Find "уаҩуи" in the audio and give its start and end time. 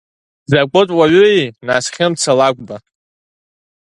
0.97-1.53